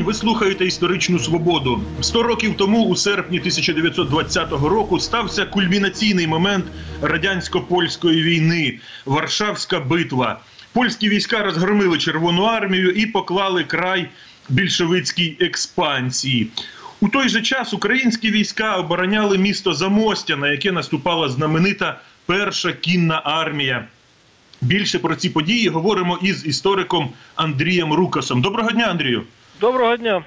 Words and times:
день. 0.00 0.06
Ви 0.06 0.14
слухаєте 0.14 0.66
історичну 0.66 1.18
свободу. 1.18 1.82
Сто 2.00 2.22
років 2.22 2.56
тому, 2.56 2.84
у 2.86 2.96
серпні 2.96 3.38
1920 3.38 4.52
року, 4.52 5.00
стався 5.00 5.44
кульмінаційний 5.44 6.26
момент 6.26 6.64
радянсько-польської 7.02 8.22
війни 8.22 8.78
Варшавська 9.06 9.80
битва. 9.80 10.40
Польські 10.72 11.08
війська 11.08 11.42
розгромили 11.42 11.98
Червону 11.98 12.42
армію 12.42 12.90
і 12.90 13.06
поклали 13.06 13.64
край 13.64 14.08
більшовицькій 14.48 15.36
експансії. 15.40 16.48
У 17.00 17.08
той 17.08 17.28
же 17.28 17.42
час 17.42 17.72
українські 17.72 18.30
війська 18.30 18.76
обороняли 18.76 19.38
місто 19.38 19.74
Замостя, 19.74 20.36
на 20.36 20.48
яке 20.48 20.72
наступала 20.72 21.28
знаменита 21.28 22.00
перша 22.26 22.72
кінна 22.72 23.22
армія. 23.24 23.86
Більше 24.62 24.98
про 24.98 25.16
ці 25.16 25.30
події 25.30 25.68
говоримо 25.68 26.18
із 26.22 26.46
істориком 26.46 27.10
Андрієм 27.34 27.92
Рукасом. 27.92 28.42
Доброго 28.42 28.70
дня, 28.70 28.84
Андрію. 28.84 29.24
Доброго 29.60 29.96
дня. 29.96 30.22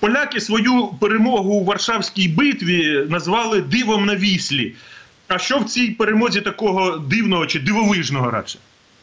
Поляки 0.00 0.40
свою 0.40 0.88
перемогу 1.00 1.54
у 1.54 1.64
Варшавській 1.64 2.28
битві 2.28 3.04
назвали 3.08 3.60
дивом 3.60 4.06
на 4.06 4.16
віслі. 4.16 4.72
А 5.28 5.38
що 5.38 5.58
в 5.58 5.64
цій 5.64 5.90
перемозі 5.90 6.40
такого 6.40 6.96
дивного 6.96 7.46
чи 7.46 7.58
дивовижного 7.58 8.30
радше? 8.30 8.58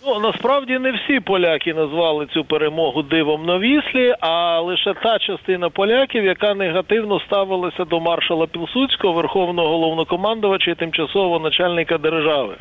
Ну 0.06 0.20
насправді 0.20 0.80
не 0.80 0.92
всі 0.92 1.20
поляки 1.20 1.74
назвали 1.74 2.26
цю 2.34 2.44
перемогу 2.44 3.02
дивом 3.02 3.46
на 3.46 3.60
віслі, 3.60 4.16
а 4.20 4.60
лише 4.60 4.94
та 4.94 5.20
частина 5.20 5.70
поляків, 5.70 6.26
яка 6.26 6.54
негативно 6.54 7.20
ставилася 7.20 7.86
до 7.86 8.00
маршала 8.00 8.48
Пілсудського, 8.48 9.14
верховного 9.14 9.68
головнокомандувача 9.70 10.72
і 10.72 10.76
тимчасового 10.76 11.40
начальника 11.40 11.98
держави. 11.98 12.56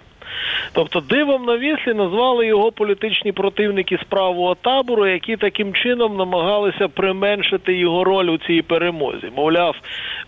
Тобто 0.72 1.00
дивом 1.00 1.44
на 1.44 1.58
віслі 1.58 1.94
назвали 1.94 2.46
його 2.46 2.72
політичні 2.72 3.32
противники 3.32 3.98
з 4.02 4.04
правого 4.08 4.54
табору, 4.54 5.06
які 5.06 5.36
таким 5.36 5.72
чином 5.72 6.16
намагалися 6.16 6.88
применшити 6.88 7.74
його 7.78 8.04
роль 8.04 8.26
у 8.26 8.38
цій 8.38 8.62
перемозі. 8.62 9.30
Мовляв, 9.36 9.76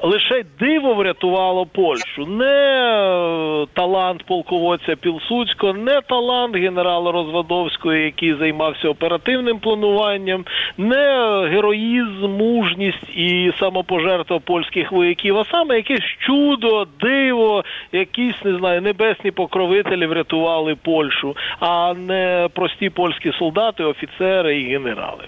лише 0.03 0.45
диво 0.61 0.95
врятувало 0.95 1.67
Польщу, 1.67 2.27
не 2.27 2.45
е, 2.45 3.67
талант 3.73 4.23
полководця 4.27 4.97
Пілсудського, 4.97 5.73
не 5.73 6.01
талант 6.01 6.57
генерала 6.57 7.13
Розвадовського, 7.13 7.95
який 7.95 8.35
займався 8.35 8.89
оперативним 8.89 9.59
плануванням, 9.59 10.45
не 10.79 11.07
героїзм, 11.51 12.31
мужність 12.31 13.17
і 13.17 13.53
самопожертва 13.59 14.39
польських 14.39 14.93
вояків, 14.93 15.39
а 15.39 15.45
саме 15.45 15.77
якесь 15.77 16.17
чудо, 16.19 16.87
диво, 17.01 17.65
якісь 17.93 18.45
не 18.45 18.59
знаю, 18.59 18.83
небесні 18.83 19.31
покровителі 19.31 20.07
врятували 20.07 20.75
Польщу, 20.75 21.37
а 21.61 21.95
не 21.95 22.49
прості 22.55 22.91
польські 22.91 23.33
солдати, 23.33 23.85
офіцери 23.85 24.61
і 24.61 24.73
генерали. 24.73 25.25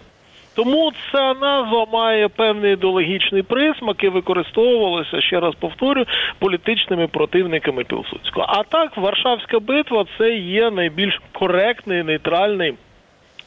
Тому 0.58 0.92
ця 1.12 1.34
назва 1.34 1.86
має 1.92 2.28
певний 2.28 2.72
ідеологічний 2.72 3.42
присмак 3.42 4.04
і 4.04 4.08
використовувалася, 4.08 5.20
ще 5.20 5.40
раз 5.40 5.54
повторю, 5.60 6.04
політичними 6.38 7.06
противниками 7.06 7.84
Пілсудського. 7.84 8.46
А 8.48 8.62
так, 8.62 8.96
Варшавська 8.96 9.60
битва 9.60 10.04
це 10.18 10.36
є 10.36 10.70
найбільш 10.70 11.20
коректний, 11.32 12.02
нейтральний 12.02 12.74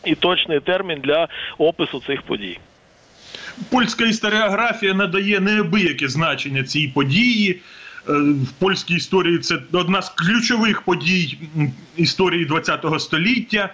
і 0.06 0.16
точний 0.16 0.59
термін 0.59 1.00
для 1.04 1.28
опису 1.58 2.02
цих 2.08 2.22
подій. 2.22 2.59
Польська 3.72 4.06
історіографія 4.06 4.94
надає 4.94 5.39
неабияке 5.39 6.08
значення 6.08 6.64
цій 6.64 6.88
події. 6.88 7.52
Е, 7.52 8.14
В 8.44 8.52
польській 8.59 8.95
історії 8.95 9.38
це 9.38 9.58
одна 9.73 10.02
з 10.02 10.09
ключових 10.09 10.82
подій 10.82 11.38
історії 11.98 12.48
ХХ 12.48 13.00
століття. 13.00 13.70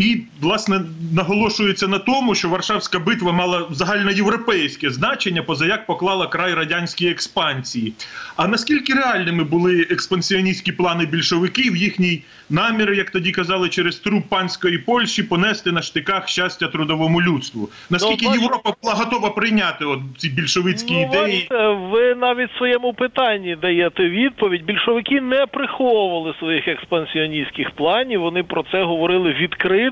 І, 0.00 0.22
власне, 0.40 0.80
наголошується 1.14 1.88
на 1.88 1.98
тому, 1.98 2.34
що 2.34 2.48
Варшавська 2.48 2.98
битва 2.98 3.32
мала 3.32 3.66
загальноєвропейське 3.70 4.90
значення, 4.90 5.42
позаяк 5.42 5.86
поклала 5.86 6.26
край 6.26 6.54
радянській 6.54 7.08
експансії. 7.08 7.92
А 8.36 8.48
наскільки 8.48 8.94
реальними 8.94 9.44
були 9.44 9.86
експансіоністські 9.90 10.72
плани 10.72 11.06
більшовиків, 11.06 11.76
їхній 11.76 12.22
намір, 12.50 12.92
як 12.92 13.10
тоді 13.10 13.30
казали, 13.32 13.68
через 13.68 13.96
труп 13.96 14.28
панської 14.28 14.78
Польщі 14.78 15.22
понести 15.22 15.72
на 15.72 15.82
штиках 15.82 16.28
щастя 16.28 16.66
трудовому 16.68 17.22
людству? 17.22 17.68
Наскільки 17.90 18.26
Ну, 18.28 18.34
Європа 18.34 18.72
була 18.82 18.94
готова 18.94 19.30
прийняти 19.30 19.84
от 19.84 19.98
ці 20.16 20.28
більшовицькі 20.28 20.94
Ну, 20.94 21.02
ідеї? 21.02 21.48
ви 21.90 22.14
навіть 22.14 22.50
в 22.54 22.56
своєму 22.58 22.92
питанні 22.94 23.56
даєте 23.62 24.08
відповідь. 24.08 24.64
Більшовики 24.64 25.20
не 25.20 25.46
приховували 25.46 26.34
своїх 26.38 26.68
експансіоністських 26.68 27.70
планів. 27.70 28.20
Вони 28.20 28.42
про 28.42 28.64
це 28.72 28.82
говорили 28.82 29.32
відкрито, 29.32 29.89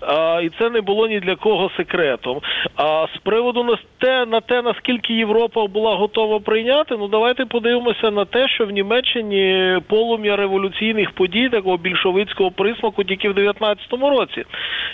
а, 0.00 0.40
і 0.42 0.48
це 0.58 0.70
не 0.70 0.80
було 0.80 1.08
ні 1.08 1.20
для 1.20 1.36
кого 1.36 1.70
секретом. 1.76 2.40
А 2.76 3.06
з 3.14 3.18
приводу 3.18 3.64
на 3.64 3.78
те, 3.98 4.26
на 4.26 4.40
те, 4.40 4.62
наскільки 4.62 5.14
Європа 5.14 5.66
була 5.66 5.94
готова 5.94 6.40
прийняти, 6.40 6.96
ну 6.98 7.08
давайте 7.08 7.46
подивимося 7.46 8.10
на 8.10 8.24
те, 8.24 8.48
що 8.48 8.66
в 8.66 8.70
Німеччині 8.70 9.76
полум'я 9.88 10.36
революційних 10.36 11.10
подій, 11.10 11.48
такого 11.48 11.76
більшовицького 11.76 12.50
присмаку, 12.50 13.04
тільки 13.04 13.28
в 13.28 13.38
19-му 13.38 14.10
році 14.10 14.44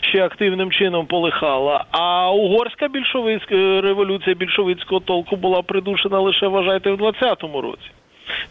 ще 0.01 0.25
активним 0.25 0.71
чином 0.71 1.07
полихала. 1.07 1.85
А 1.91 2.33
угорська 2.33 2.89
більшовицька 2.89 3.55
е, 3.55 3.81
революція 3.81 4.37
більшовицького 4.37 5.01
толку 5.01 5.37
була 5.37 5.63
придушена 5.63 6.21
лише 6.21 6.47
вважайте 6.47 6.91
в 6.91 7.01
20-му 7.01 7.61
році. 7.61 7.91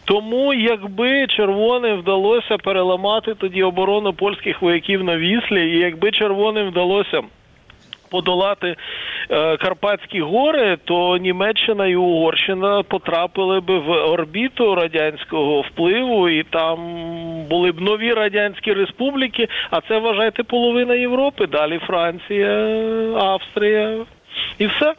Тому, 0.04 0.54
якби 0.54 1.26
червоним 1.26 1.96
вдалося 1.96 2.58
переламати 2.58 3.34
тоді 3.34 3.62
оборону 3.62 4.12
польських 4.12 4.62
вояків 4.62 5.04
на 5.04 5.16
Віслі, 5.16 5.70
і 5.70 5.78
якби 5.78 6.10
червоним 6.10 6.68
вдалося 6.68 7.22
подолати 8.10 8.76
е, 9.30 9.56
Карпатські 9.56 10.20
гори, 10.20 10.78
то 10.84 11.16
Німеччина 11.16 11.86
і 11.86 11.96
Угорщина 11.96 12.82
потрапили 12.82 13.60
би 13.60 13.78
в 13.78 13.90
орбіту 13.90 14.74
радянського 14.74 15.60
впливу, 15.60 16.28
і 16.28 16.42
там 16.42 16.78
були 17.50 17.72
б 17.72 17.80
нові 17.80 18.12
радянські 18.12 18.72
республіки. 18.72 19.48
А 19.70 19.80
це 19.80 19.98
вважайте 19.98 20.42
половина 20.42 20.94
Європи. 20.94 21.46
Далі 21.46 21.78
Франція, 21.78 22.50
Австрія 23.16 24.06
і 24.58 24.66
все. 24.66 24.94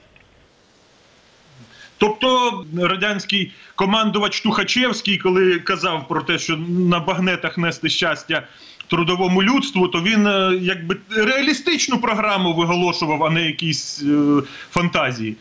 Тобто 1.99 2.65
радянський 2.77 3.51
командувач 3.75 4.41
Тухачевський, 4.41 5.17
коли 5.17 5.59
казав 5.59 6.07
про 6.07 6.21
те, 6.21 6.39
що 6.39 6.57
на 6.67 6.99
багнетах 6.99 7.57
нести 7.57 7.89
щастя 7.89 8.43
трудовому 8.87 9.43
людству, 9.43 9.87
то 9.87 10.01
він 10.01 10.27
е, 10.27 10.59
якби 10.61 10.97
реалістичну 11.09 11.97
програму 11.97 12.53
виголошував, 12.53 13.23
а 13.23 13.29
не 13.29 13.45
якісь 13.45 14.03
е, 14.03 14.41
фантазії. 14.71 15.35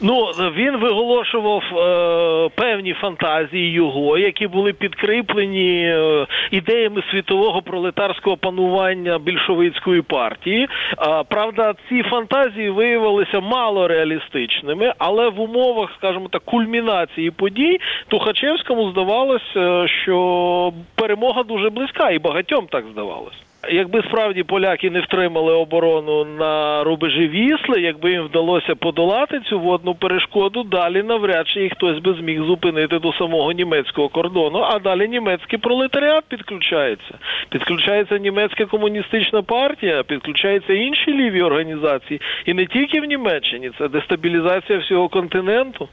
Ну 0.00 0.24
він 0.56 0.76
виголошував 0.76 1.62
е, 1.62 2.48
певні 2.54 2.94
фантазії 2.94 3.72
його, 3.72 4.18
які 4.18 4.46
були 4.46 4.72
підкріплені 4.72 5.82
е, 5.84 6.26
ідеями 6.50 7.02
світового 7.10 7.62
пролетарського 7.62 8.36
панування 8.36 9.18
більшовицької 9.18 10.02
партії. 10.02 10.68
А, 10.96 11.24
правда, 11.24 11.74
ці 11.88 12.02
фантазії 12.02 12.70
виявилися 12.70 13.40
мало 13.40 13.88
реалістичними, 13.88 14.92
але 14.98 15.28
в 15.28 15.40
умовах, 15.40 15.90
скажімо 15.98 16.28
так, 16.30 16.42
кульмінації 16.44 17.30
подій 17.30 17.80
Тухачевському 18.08 18.90
здавалося, 18.90 19.88
що 20.02 20.72
перемога 20.94 21.42
дуже 21.42 21.70
близька, 21.70 22.10
і 22.10 22.18
багатьом 22.18 22.66
так 22.70 22.84
здавалося. 22.92 23.47
Якби 23.70 24.02
справді 24.02 24.42
поляки 24.42 24.90
не 24.90 25.00
втримали 25.00 25.52
оборону 25.52 26.24
на 26.24 26.84
рубежі 26.84 27.28
Вісли, 27.28 27.80
якби 27.80 28.10
їм 28.10 28.24
вдалося 28.24 28.74
подолати 28.74 29.40
цю 29.40 29.60
водну 29.60 29.94
перешкоду, 29.94 30.62
далі 30.62 31.02
навряд 31.02 31.48
чи 31.48 31.60
їх 31.60 31.72
хтось 31.72 31.98
би 31.98 32.14
зміг 32.14 32.44
зупинити 32.44 32.98
до 32.98 33.12
самого 33.12 33.52
німецького 33.52 34.08
кордону. 34.08 34.58
А 34.58 34.78
далі 34.78 35.08
німецький 35.08 35.58
пролетаріат 35.58 36.24
підключається. 36.28 37.18
Підключається 37.48 38.18
німецька 38.18 38.64
комуністична 38.66 39.42
партія, 39.42 40.02
підключаються 40.02 40.72
інші 40.72 41.12
ліві 41.12 41.42
організації, 41.42 42.20
і 42.46 42.54
не 42.54 42.66
тільки 42.66 43.00
в 43.00 43.04
Німеччині, 43.04 43.70
це 43.78 43.88
дестабілізація 43.88 44.78
всього 44.78 45.08
континенту. 45.08 45.88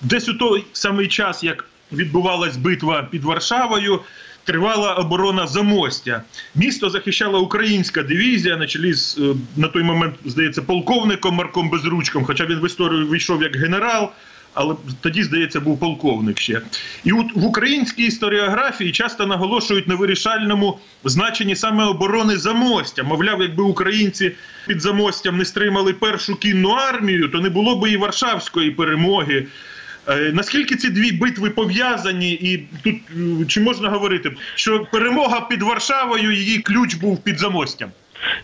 Десь 0.00 0.28
у 0.28 0.38
той 0.38 0.64
самий 0.72 1.08
час, 1.08 1.44
як 1.44 1.64
відбувалась 1.92 2.56
битва 2.56 3.08
під 3.10 3.24
Варшавою, 3.24 4.00
тривала 4.48 4.94
оборона 4.94 5.46
Замостя. 5.46 6.22
Місто 6.54 6.90
захищала 6.90 7.38
українська 7.38 8.02
дивізія 8.02 8.56
на 8.56 8.66
чолі 8.66 8.92
з 8.94 9.18
е, 9.18 9.34
на 9.56 9.68
той 9.68 9.82
момент, 9.82 10.14
здається, 10.24 10.62
полковником 10.62 11.34
Марком 11.34 11.70
Безручком, 11.70 12.24
хоча 12.24 12.46
він 12.46 12.58
в 12.58 12.66
історію 12.66 13.06
вийшов 13.06 13.42
як 13.42 13.56
генерал. 13.56 14.10
Але 14.54 14.74
тоді, 15.00 15.22
здається, 15.22 15.60
був 15.60 15.80
полковник 15.80 16.38
ще. 16.38 16.60
І 17.04 17.12
от 17.12 17.26
в 17.34 17.44
українській 17.44 18.06
історіографії 18.06 18.92
часто 18.92 19.26
наголошують 19.26 19.88
на 19.88 19.94
вирішальному 19.94 20.78
значенні 21.04 21.56
саме 21.56 21.84
оборони 21.84 22.36
Замостя. 22.36 23.02
Мовляв, 23.02 23.42
якби 23.42 23.62
українці 23.62 24.32
під 24.66 24.80
Замостям 24.80 25.38
не 25.38 25.44
стримали 25.44 25.92
першу 25.92 26.36
кінну 26.36 26.70
армію, 26.70 27.28
то 27.28 27.40
не 27.40 27.48
було 27.48 27.76
би 27.76 27.90
і 27.90 27.96
Варшавської 27.96 28.70
перемоги. 28.70 29.46
Е, 30.08 30.32
Наскільки 30.34 30.76
ці 30.76 30.90
дві 30.90 31.12
битви 31.12 31.50
пов'язані, 31.50 32.32
і 32.32 32.66
тут 32.82 32.94
е, 32.94 33.46
чи 33.48 33.60
можна 33.60 33.88
говорити, 33.88 34.32
що 34.54 34.86
перемога 34.92 35.40
під 35.40 35.62
Варшавою, 35.62 36.32
її 36.32 36.58
ключ 36.58 36.94
був 36.94 37.18
під 37.22 37.38
Замостям? 37.38 37.90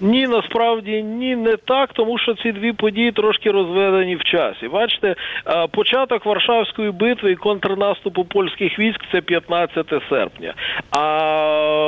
Ні, 0.00 0.26
насправді 0.26 1.02
ні, 1.02 1.36
не 1.36 1.56
так, 1.56 1.92
тому 1.92 2.18
що 2.18 2.34
ці 2.34 2.52
дві 2.52 2.72
події 2.72 3.12
трошки 3.12 3.50
розведені 3.50 4.16
в 4.16 4.24
часі. 4.24 4.68
Бачите, 4.68 5.14
е, 5.46 5.66
початок 5.66 6.26
Варшавської 6.26 6.90
битви 6.90 7.32
і 7.32 7.36
контрнаступу 7.36 8.24
польських 8.24 8.78
військ 8.78 9.00
це 9.12 9.20
15 9.20 9.92
серпня. 10.08 10.54
А 10.90 11.04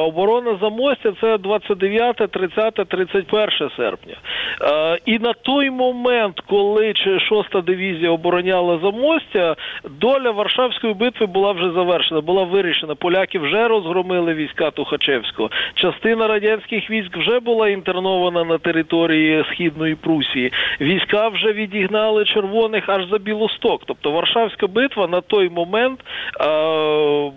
оборона 0.06 0.58
Замостя 0.60 1.12
це 1.20 1.38
29, 1.38 2.16
30, 2.16 2.74
31 2.74 3.70
серпня. 3.76 4.14
Е, 4.62 4.98
І 5.04 5.18
на 5.18 5.32
той 5.32 5.70
момент, 5.70 6.40
коли 6.46 6.92
чи 6.92 7.10
6-та 7.10 7.60
дивізія 7.60 8.10
обороняла 8.10 8.78
Замостя, 8.82 9.56
доля 10.00 10.30
Варшавської 10.30 10.94
битви 10.94 11.26
була 11.26 11.52
вже 11.52 11.70
завершена, 11.70 12.20
була 12.20 12.44
вирішена. 12.44 12.94
Поляки 12.94 13.38
вже 13.38 13.68
розгромили 13.68 14.34
війська 14.34 14.70
Тухачевського. 14.70 15.50
Частина 15.74 16.28
радянських 16.28 16.90
військ 16.90 17.16
вже 17.16 17.40
була 17.40 17.68
інтернована 17.86 18.44
на 18.44 18.58
території 18.58 19.44
східної 19.50 19.94
Прусії. 19.94 20.52
Війська 20.80 21.28
вже 21.28 21.52
відігнали 21.52 22.24
червоних 22.24 22.88
аж 22.88 23.10
за 23.10 23.18
Білосток. 23.18 23.82
Тобто 23.86 24.10
Варшавська 24.10 24.66
битва 24.66 25.06
на 25.06 25.20
той 25.20 25.48
момент 25.48 26.00
е, 26.00 26.44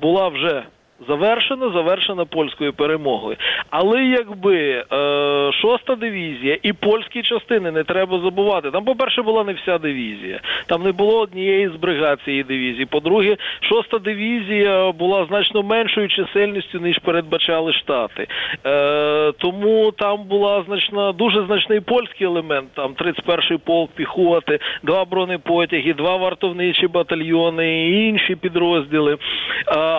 була 0.02 0.28
вже. 0.28 0.64
Завершена, 1.08 1.70
завершена 1.70 2.26
польською 2.26 2.74
перемогою. 2.74 3.38
Але 3.70 4.06
якби 4.06 4.58
е, 4.58 4.86
шоста 5.54 5.96
дивізія 5.96 6.58
і 6.64 6.74
польські 6.74 7.22
частини 7.22 7.72
не 7.72 7.84
треба 7.84 8.20
забувати. 8.20 8.72
Там, 8.72 8.86
по-перше, 8.86 9.22
була 9.22 9.44
не 9.44 9.54
вся 9.54 9.78
дивізія. 9.78 10.40
Там 10.66 10.84
не 10.84 10.92
було 10.92 11.20
однієї 11.20 11.68
з 11.68 11.76
бригад 11.76 12.20
цієї 12.26 12.44
дивізії. 12.44 12.86
По-друге, 12.86 13.38
шоста 13.62 14.00
дивізія 14.00 14.92
була 14.92 15.26
значно 15.26 15.64
меншою 15.64 16.08
чисельністю, 16.08 16.80
ніж 16.80 16.98
передбачали 16.98 17.74
штати. 17.74 18.28
Е, 18.66 19.32
тому 19.32 19.92
там 19.92 20.24
була 20.24 20.64
значна, 20.68 21.12
дуже 21.12 21.46
значний 21.46 21.80
польський 21.80 22.28
елемент. 22.28 22.70
Там 22.74 22.94
31-й 22.94 23.58
полк 23.58 23.92
піхоти, 23.92 24.60
два 24.84 25.06
бронепотяги, 25.06 25.94
два 25.94 26.16
вартовничі 26.16 26.88
батальйони 26.88 27.90
і 27.90 28.08
інші 28.08 28.36
підрозділи. 28.36 29.14
Е, 29.14 29.18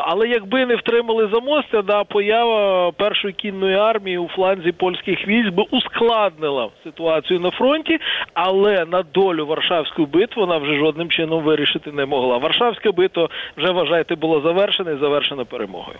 але 0.06 0.28
якби 0.28 0.66
не 0.66 0.76
втримали 0.90 1.28
замостя, 1.32 2.04
поява 2.04 2.92
першої 2.92 3.34
кінної 3.34 3.76
армії 3.76 4.18
у 4.18 4.28
фланзі 4.28 4.72
польських 4.72 5.28
військ 5.28 5.50
би 5.50 5.64
ускладнила 5.70 6.68
ситуацію 6.84 7.40
на 7.40 7.50
фронті, 7.50 7.98
але 8.34 8.84
на 8.84 9.02
долю 9.02 9.46
Варшавської 9.46 10.06
битви 10.06 10.42
вона 10.42 10.58
вже 10.58 10.78
жодним 10.78 11.08
чином 11.08 11.44
вирішити 11.44 11.92
не 11.92 12.06
могла. 12.06 12.36
Варшавська 12.36 12.92
битва 12.92 13.28
вже 13.56 13.72
вважайте 13.72 14.14
була 14.14 14.40
завершена 14.40 14.90
і 14.90 14.98
завершена 14.98 15.44
перемогою. 15.44 15.98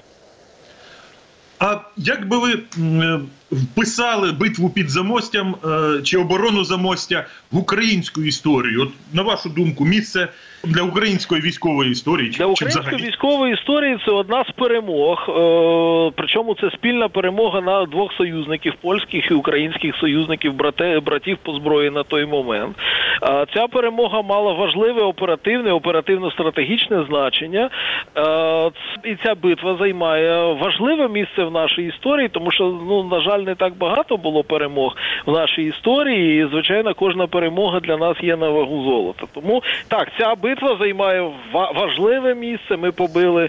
А 1.60 1.76
як 1.96 2.28
би 2.28 2.38
ви 2.38 2.52
м, 2.78 3.28
вписали 3.52 4.32
битву 4.32 4.70
під 4.70 4.90
Замостям 4.90 5.54
е, 5.64 6.02
чи 6.02 6.18
оборону 6.18 6.64
Замостя 6.64 7.26
в 7.52 7.58
українську 7.58 8.22
історію? 8.22 8.82
От 8.82 8.88
на 9.12 9.22
вашу 9.22 9.48
думку, 9.48 9.84
місце 9.84 10.28
для 10.64 10.82
української 10.82 11.42
військової 11.42 11.90
історії 11.90 12.30
чи, 12.30 12.38
Для 12.38 12.44
чи 12.44 12.50
української 12.50 12.86
взагалі? 12.86 13.08
військової 13.08 13.54
історії 13.54 13.98
це 14.06 14.10
одна 14.10 14.44
з 14.44 14.50
перемог. 14.50 15.26
Е, 15.28 16.12
причому 16.16 16.54
це 16.54 16.70
спільна 16.70 17.08
перемога 17.08 17.60
на 17.60 17.84
двох 17.84 18.12
союзників 18.12 18.74
польських 18.80 19.30
і 19.30 19.34
українських 19.34 19.96
союзників, 19.96 20.54
брате, 20.54 21.00
братів 21.00 21.38
по 21.42 21.52
зброї 21.54 21.90
на 21.90 22.02
той 22.02 22.26
момент. 22.26 22.76
Е, 23.22 23.46
ця 23.54 23.66
перемога 23.66 24.22
мала 24.22 24.52
важливе 24.52 25.02
оперативне, 25.02 25.72
оперативно-стратегічне 25.72 27.04
значення. 27.08 27.70
Е, 28.16 28.70
і 29.04 29.16
ця 29.24 29.34
битва 29.34 29.76
займає 29.80 30.52
важливе 30.54 31.08
місце 31.08 31.44
в 31.44 31.52
нашій 31.52 31.82
історії, 31.82 32.28
тому 32.28 32.50
що, 32.50 32.64
ну 32.88 33.04
на 33.04 33.20
жаль, 33.20 33.39
не 33.42 33.54
так 33.54 33.74
багато 33.76 34.16
було 34.16 34.44
перемог 34.44 34.96
в 35.26 35.32
нашій 35.32 35.62
історії. 35.62 36.42
І 36.42 36.46
звичайно, 36.48 36.94
кожна 36.94 37.26
перемога 37.26 37.80
для 37.80 37.96
нас 37.96 38.16
є 38.22 38.36
на 38.36 38.48
вагу 38.48 38.84
золота. 38.84 39.26
Тому 39.34 39.62
так, 39.88 40.08
ця 40.18 40.34
битва 40.34 40.76
займає 40.80 41.30
ва- 41.52 41.70
важливе 41.70 42.34
місце. 42.34 42.76
Ми 42.76 42.92
побили 42.92 43.48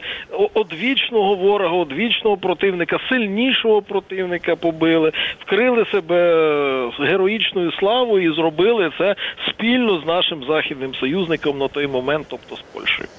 одвічного 0.54 1.36
ворога, 1.36 1.76
одвічного 1.76 2.38
противника, 2.38 3.00
сильнішого 3.10 3.82
противника 3.82 4.56
побили, 4.56 5.12
вкрили 5.40 5.86
себе 5.86 6.92
героїчною 7.00 7.72
славою 7.72 8.32
і 8.32 8.36
зробили 8.36 8.92
це 8.98 9.16
спільно 9.50 10.00
з 10.00 10.06
нашим 10.06 10.44
західним 10.48 10.96
союзником 10.96 11.58
на 11.58 11.68
той 11.68 11.88
момент, 11.88 12.28
тобто 12.30 12.56
з 12.56 12.62
Польщею. 12.62 13.10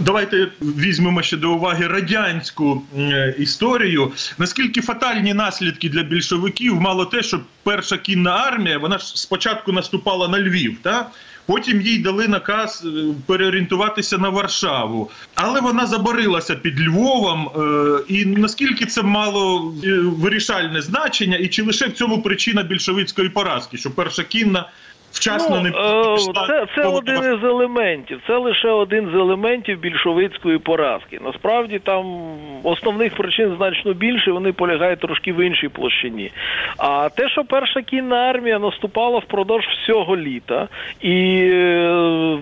Давайте 0.00 0.48
візьмемо 0.60 1.22
ще 1.22 1.36
до 1.36 1.52
уваги 1.52 1.86
радянську 1.86 2.82
е, 2.98 3.34
історію. 3.38 4.12
Наскільки 4.38 4.80
фатальні 4.80 5.34
наслідки 5.34 5.88
для 5.88 6.02
більшовиків 6.02 6.80
мало 6.80 7.04
те, 7.06 7.22
що 7.22 7.40
перша 7.62 7.96
кінна 7.96 8.30
армія 8.30 8.78
вона 8.78 8.98
ж 8.98 9.20
спочатку 9.20 9.72
наступала 9.72 10.28
на 10.28 10.40
Львів, 10.40 10.76
та 10.82 11.06
потім 11.46 11.80
їй 11.80 11.98
дали 11.98 12.28
наказ 12.28 12.86
е, 12.86 13.14
переорієнтуватися 13.26 14.18
на 14.18 14.28
Варшаву, 14.28 15.10
але 15.34 15.60
вона 15.60 15.86
заборилася 15.86 16.54
під 16.54 16.80
Львовом. 16.80 17.48
Е, 17.48 18.00
І 18.08 18.24
наскільки 18.24 18.86
це 18.86 19.02
мало 19.02 19.74
вирішальне 20.02 20.82
значення, 20.82 21.36
і 21.36 21.48
чи 21.48 21.62
лише 21.62 21.86
в 21.86 21.92
цьому 21.92 22.22
причина 22.22 22.62
більшовицької 22.62 23.28
поразки, 23.28 23.76
що 23.76 23.90
перша 23.90 24.22
кінна 24.22 24.68
вчасно 25.12 25.60
не 25.60 25.68
е, 25.68 26.16
це, 26.48 26.66
це 26.74 26.86
один 26.86 27.34
із 27.34 27.44
елементів. 27.44 28.20
Це 28.26 28.36
лише 28.36 28.68
один 28.68 29.10
з 29.12 29.14
елементів 29.14 29.78
більшовицької 29.78 30.58
поразки. 30.58 31.20
Насправді 31.24 31.78
там 31.78 32.20
основних 32.62 33.14
причин 33.14 33.54
значно 33.56 33.92
більше. 33.92 34.32
Вони 34.32 34.52
полягають 34.52 35.00
трошки 35.00 35.32
в 35.32 35.46
іншій 35.46 35.68
площині. 35.68 36.32
А 36.78 37.08
те, 37.08 37.28
що 37.28 37.44
перша 37.44 37.82
кінна 37.82 38.16
армія 38.16 38.58
наступала 38.58 39.18
впродовж 39.18 39.66
всього 39.66 40.16
літа 40.16 40.68
і 41.00 41.40
е, 41.52 42.38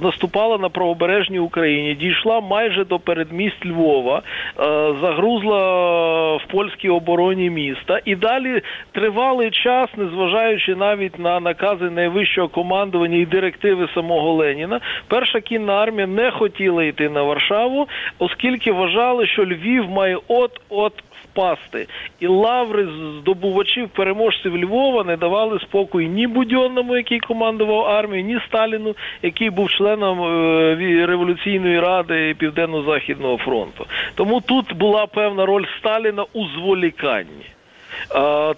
наступала 0.00 0.58
на 0.58 0.68
правобережній 0.68 1.38
Україні, 1.38 1.94
дійшла 1.94 2.40
майже 2.40 2.84
до 2.84 2.98
передмість 2.98 3.66
Львова, 3.66 4.18
е, 4.18 4.62
загрузла 5.00 6.36
в 6.36 6.44
польській 6.50 6.88
обороні 6.88 7.50
міста, 7.50 8.00
і 8.04 8.14
далі 8.14 8.62
тривалий 8.92 9.50
час, 9.50 9.90
незважаючи 9.96 10.74
навіть 10.74 11.18
на 11.18 11.40
накази 11.40 11.90
найвищого 11.90 12.48
командування 12.48 13.16
і 13.16 13.26
директиви 13.26 13.88
самого 13.94 14.32
Леніна, 14.32 14.80
перша 15.08 15.40
кінна 15.40 15.72
армія 15.72 16.06
не 16.06 16.30
хотіла 16.30 16.84
йти 16.84 17.08
на 17.08 17.22
Варшаву, 17.22 17.88
оскільки 18.18 18.72
вважали, 18.72 19.26
що 19.26 19.44
Львів 19.44 19.90
має 19.90 20.18
от-от 20.28 20.92
впасти. 21.24 21.86
І 22.20 22.26
лаври 22.26 22.88
здобувачів 23.20 23.88
переможців 23.88 24.64
Львова 24.64 25.04
не 25.04 25.16
давали 25.16 25.60
спокою 25.60 26.08
ні 26.08 26.26
Будьонному, 26.26 26.96
який 26.96 27.20
командував 27.20 27.86
армією, 27.86 28.26
ні 28.34 28.40
Сталіну, 28.48 28.94
який 29.22 29.50
був 29.50 29.70
членом 29.70 30.22
е, 30.22 31.06
революційної 31.06 31.80
ради 31.80 32.34
Південно-Західного 32.38 33.36
фронту. 33.36 33.86
Тому 34.14 34.40
тут 34.40 34.76
була 34.76 35.06
певна 35.06 35.46
роль 35.46 35.64
Сталіна 35.78 36.24
у 36.32 36.46
зволіканні. 36.46 37.46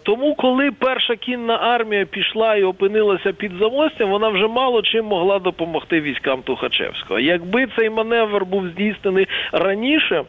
Тому, 0.03 0.35
коли 0.35 0.71
перша 0.71 1.17
кінна 1.17 1.57
армія 1.57 2.05
пішла 2.05 2.57
і 2.57 2.63
опинилася 2.63 3.33
під 3.33 3.53
Замостям, 3.61 4.11
вона 4.11 4.29
вже 4.29 4.49
мало 4.49 4.83
чим 4.83 5.07
могла 5.07 5.39
допомогти 5.39 6.01
військам 6.01 6.43
Тухачевського. 6.43 7.21
Якби 7.21 7.67
цей 7.77 7.91
маневр 7.91 8.45
був 8.45 8.69
здійснений 8.69 9.27
раніше. 9.53 10.25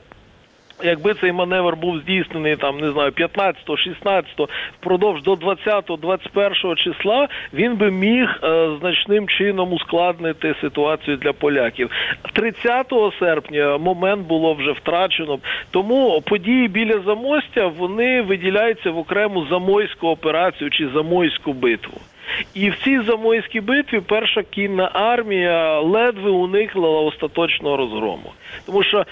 Якби 0.83 1.13
цей 1.13 1.31
маневр 1.31 1.75
був 1.75 1.99
здійснений 1.99 2.55
там, 2.55 2.79
не 2.79 2.91
знаю, 2.91 3.11
15-го, 3.11 3.75
16-го, 3.75 4.49
впродовж 4.79 5.23
до 5.23 5.33
20-го, 5.33 5.95
21-го 5.95 6.75
числа, 6.75 7.27
він 7.53 7.75
би 7.75 7.91
міг 7.91 8.39
е, 8.43 8.69
значним 8.79 9.27
чином 9.27 9.73
ускладнити 9.73 10.55
ситуацію 10.61 11.17
для 11.17 11.33
поляків. 11.33 11.89
30 12.33 12.93
серпня 13.19 13.77
момент 13.77 14.27
було 14.27 14.53
вже 14.53 14.71
втрачено. 14.71 15.39
Тому 15.71 16.21
події 16.21 16.67
біля 16.67 16.99
Замостя 16.99 17.67
вони 17.67 18.21
виділяються 18.21 18.91
в 18.91 18.97
окрему 18.97 19.45
замойську 19.49 20.07
операцію 20.07 20.69
чи 20.69 20.87
замойську 20.87 21.53
битву. 21.53 21.97
І 22.53 22.69
в 22.69 22.77
цій 22.83 22.99
замойській 22.99 23.61
битві 23.61 24.01
перша 24.07 24.43
кінна 24.43 24.89
армія 24.93 25.79
ледве 25.79 26.29
уникла 26.29 26.89
остаточного 26.89 27.77
розгрому. 27.77 28.33
Тому 28.65 28.83
що, 28.83 28.99
е, 28.99 29.05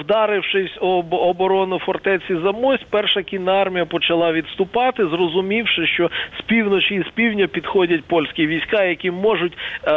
вдарившись 0.00 0.78
об 0.80 1.14
оборону 1.14 1.78
фортеці 1.78 2.36
Замось, 2.42 2.80
перша 2.90 3.22
кінна 3.22 3.52
армія 3.52 3.84
почала 3.84 4.32
відступати, 4.32 5.06
зрозумівши, 5.06 5.86
що 5.86 6.10
з 6.38 6.42
півночі 6.42 6.94
і 6.94 7.02
з 7.02 7.08
півдня 7.14 7.46
підходять 7.46 8.04
польські 8.04 8.46
війська, 8.46 8.84
які 8.84 9.10
можуть 9.10 9.52
е, 9.52 9.88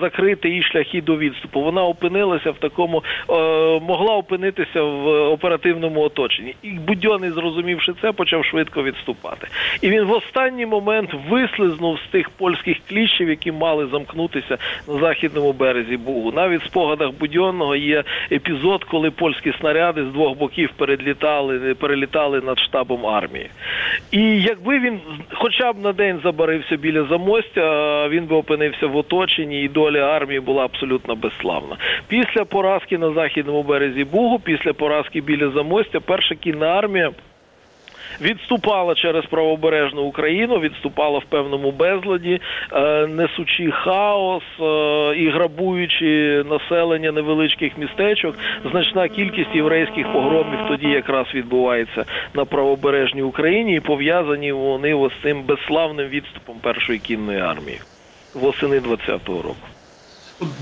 закрити 0.00 0.48
її 0.48 0.62
шляхи 0.62 1.02
до 1.02 1.16
відступу. 1.16 1.60
Вона 1.60 1.84
опинилася 1.84 2.50
в 2.50 2.58
такому, 2.58 3.04
е, 3.30 3.32
могла 3.80 4.16
опинитися 4.16 4.82
в 4.82 5.08
оперативному 5.32 6.00
оточенні. 6.00 6.54
І 6.62 6.70
Будьонний, 6.70 7.30
зрозумівши 7.30 7.92
це, 8.02 8.12
почав 8.12 8.44
швидко 8.44 8.82
відступати. 8.82 9.48
І 9.80 9.88
він 9.88 10.04
в 10.04 10.12
останній 10.12 10.66
момент 10.66 11.09
вислизнув 11.28 11.98
з 11.98 12.10
тих 12.10 12.30
польських 12.30 12.76
кліщів, 12.88 13.28
які 13.28 13.52
мали 13.52 13.86
замкнутися 13.86 14.58
на 14.88 15.00
західному 15.00 15.52
березі 15.52 15.96
Бугу. 15.96 16.32
Навіть 16.32 16.62
в 16.62 16.66
спогадах 16.66 17.10
Будьонного 17.20 17.76
є 17.76 18.04
епізод, 18.32 18.84
коли 18.84 19.10
польські 19.10 19.52
снаряди 19.60 20.04
з 20.04 20.12
двох 20.12 20.38
боків 20.38 20.70
перелітали, 20.76 21.74
перелітали 21.74 22.40
над 22.40 22.58
штабом 22.58 23.06
армії. 23.06 23.50
І 24.10 24.42
якби 24.42 24.78
він 24.78 25.00
хоча 25.32 25.72
б 25.72 25.82
на 25.82 25.92
день 25.92 26.20
забарився 26.22 26.76
біля 26.76 27.04
замостя, 27.04 28.08
він 28.08 28.24
би 28.24 28.36
опинився 28.36 28.86
в 28.86 28.96
оточенні, 28.96 29.62
і 29.62 29.68
доля 29.68 30.00
армії 30.00 30.40
була 30.40 30.64
абсолютно 30.64 31.14
безславна. 31.14 31.76
Після 32.08 32.44
поразки 32.44 32.98
на 32.98 33.12
західному 33.12 33.62
березі 33.62 34.04
Бугу, 34.04 34.38
після 34.38 34.72
поразки 34.72 35.20
біля 35.20 35.50
замостя, 35.50 36.00
перша 36.00 36.34
кінна 36.34 36.66
армія. 36.66 37.10
Відступала 38.20 38.94
через 38.94 39.24
правобережну 39.24 40.02
Україну, 40.02 40.60
відступала 40.60 41.18
в 41.18 41.24
певному 41.24 41.72
безладі, 41.72 42.40
е, 42.72 43.06
несучи 43.06 43.70
хаос 43.70 44.42
е, 44.60 44.64
і 45.16 45.30
грабуючи 45.30 46.44
населення 46.50 47.12
невеличких 47.12 47.78
містечок. 47.78 48.34
Значна 48.70 49.08
кількість 49.08 49.54
єврейських 49.54 50.12
погромів 50.12 50.58
тоді 50.68 50.88
якраз 50.88 51.26
відбувається 51.34 52.04
на 52.34 52.44
правобережній 52.44 53.22
Україні, 53.22 53.76
і 53.76 53.80
пов'язані 53.80 54.52
вони 54.52 54.94
ось 54.94 55.12
цим 55.22 55.42
безславним 55.42 56.08
відступом 56.08 56.56
першої 56.62 56.98
кінної 56.98 57.40
армії 57.40 57.78
восени 58.34 58.78
20-го 58.78 59.42
року. 59.42 59.66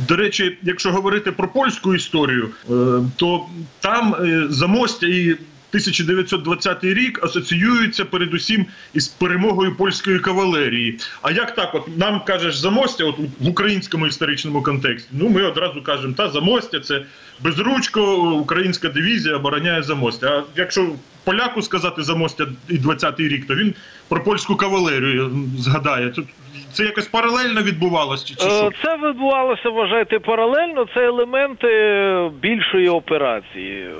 До 0.09 0.17
речі, 0.17 0.59
якщо 0.62 0.90
говорити 0.90 1.33
про 1.33 1.49
польську 1.49 1.95
історію, 1.95 2.49
е, 2.71 2.73
то 3.17 3.47
там 3.81 4.14
замостя 4.49 5.07
і 5.07 5.37
1920 5.71 6.85
рік 6.85 7.25
асоціюються 7.25 8.05
передусім 8.05 8.67
із 8.95 9.09
перемогою 9.09 9.77
польської 9.77 10.19
кавалерії. 10.19 10.99
А 11.23 11.31
як 11.31 11.55
так, 11.55 11.75
от 11.75 11.99
нам 11.99 12.21
кажеш 12.25 12.57
замостя, 12.57 13.05
от 13.05 13.19
в 13.41 13.49
українському 13.49 14.07
історичному 14.07 14.63
контексті, 14.63 15.09
ну 15.13 15.29
ми 15.29 15.43
одразу 15.43 15.83
кажемо, 15.83 16.15
та 16.17 16.29
замостя 16.29 16.81
це 16.81 17.03
безручко, 17.41 18.17
українська 18.33 18.89
дивізія 18.89 19.37
обороняє 19.37 19.83
замостя. 19.83 20.29
А 20.29 20.43
якщо 20.61 20.89
поляку 21.25 21.63
сказати 21.63 22.03
замостя 22.03 22.47
і 22.69 22.75
20-й 22.75 23.29
рік, 23.29 23.47
то 23.47 23.55
він 23.55 23.75
про 24.09 24.25
польську 24.25 24.57
кавалерію 24.57 25.31
згадає. 25.59 26.09
Тут 26.11 26.27
це 26.73 26.85
якось 26.85 27.07
паралельно 27.07 27.63
відбувалося 27.63 28.27
чи, 28.27 28.35
чи 28.35 28.41
що? 28.41 28.67
Е, 28.67 28.71
Це 28.85 29.09
відбувалося, 29.09 29.69
вважайте, 29.71 30.19
паралельно. 30.19 30.87
Це 30.95 31.07
елементи 31.07 31.69
більшої 32.41 32.89
операції. 32.89 33.91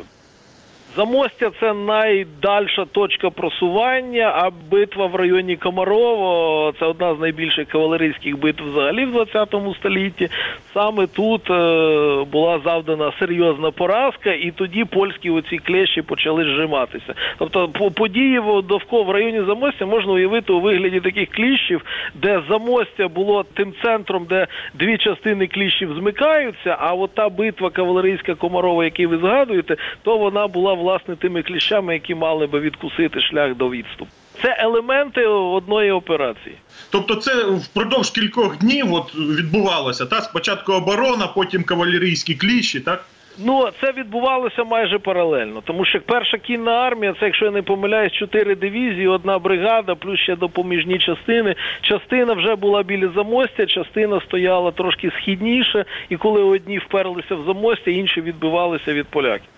Замостя 0.99 1.51
це 1.61 1.75
найдальша 1.75 2.85
точка 2.85 3.31
просування, 3.31 4.33
а 4.35 4.51
битва 4.71 5.07
в 5.07 5.15
районі 5.15 5.57
Комарова 5.57 6.73
це 6.81 6.87
одна 6.87 7.15
з 7.15 7.21
найбільших 7.21 7.69
кавалерійських 7.69 8.39
битв 8.39 8.65
взагалі 8.65 9.05
в 9.05 9.13
20 9.13 9.55
столітті. 9.79 10.29
Саме 10.75 11.07
тут 11.07 11.51
е, 11.51 12.25
була 12.33 12.61
завдана 12.65 13.13
серйозна 13.19 13.71
поразка, 13.71 14.33
і 14.33 14.51
тоді 14.51 14.85
польські 14.85 15.31
оці 15.31 15.59
клещі 15.59 16.03
почали 16.03 16.45
зжиматися. 16.45 17.15
Тобто, 17.39 17.69
по 17.69 17.91
події 17.91 18.41
довкола 18.65 19.03
в 19.03 19.11
районі 19.11 19.43
Замостя 19.43 19.87
можна 19.87 20.13
уявити 20.13 20.53
у 20.53 20.61
вигляді 20.61 21.01
таких 21.01 21.31
кліщів, 21.31 21.85
де 22.15 22.43
Замостя 22.49 23.09
було 23.09 23.45
тим 23.55 23.73
центром, 23.83 24.27
де 24.29 24.47
дві 24.75 24.99
частини 24.99 25.47
кліщів 25.47 25.95
змикаються. 25.95 26.77
А 26.81 26.95
от 26.95 27.15
та 27.15 27.29
битва 27.29 27.71
кавалерійська 27.71 28.35
Комарова, 28.35 28.85
яку 28.85 29.11
ви 29.11 29.19
згадуєте, 29.19 29.77
то 30.03 30.19
вона 30.19 30.47
була 30.47 30.73
власне 30.75 30.88
тими 31.21 31.43
кліщами, 31.43 31.95
які 31.95 32.15
мали 32.15 32.47
би 32.47 32.61
відкусити 32.61 33.21
шлях 33.21 33.55
до 33.55 33.71
відступу. 33.71 34.11
Це 34.43 34.57
елементи 34.59 35.27
одної 35.27 35.91
операції. 35.91 36.57
Тобто 36.91 37.15
це 37.15 37.45
впродовж 37.45 38.11
кількох 38.11 38.59
днів 38.59 38.95
от 38.95 39.15
відбувалося. 39.15 40.07
Та 40.07 40.21
спочатку 40.21 40.73
оборона, 40.73 41.27
потім 41.27 41.65
кавалерійські 41.65 42.35
кліщі, 42.35 42.81
так? 42.81 43.05
Ну, 43.45 43.69
це 43.81 43.93
відбувалося 43.93 44.65
майже 44.65 44.99
паралельно, 44.99 45.63
тому 45.65 45.85
що 45.85 46.01
перша 46.01 46.39
кінна 46.39 46.73
армія, 46.73 47.15
це, 47.21 47.27
якщо 47.27 47.45
я 47.45 47.51
не 47.51 47.63
помиляюсь, 47.63 48.13
чотири 48.13 48.55
дивізії, 48.55 49.09
одна 49.09 49.39
бригада, 49.39 49.95
плюс 49.95 50.21
ще 50.21 50.37
допоміжні 50.37 50.99
частини. 50.99 51.55
Частина 51.83 52.33
вже 52.33 52.57
була 52.57 52.83
біля 52.83 53.09
замостя, 53.09 53.67
частина 53.67 54.21
стояла 54.21 54.71
трошки 54.71 55.11
східніше, 55.11 55.85
і 56.09 56.17
коли 56.17 56.43
одні 56.43 56.79
вперлися 56.79 57.35
в 57.35 57.45
замостя, 57.47 57.91
інші 57.91 58.21
відбивалися 58.21 58.93
від 58.93 59.07
поляків. 59.07 59.49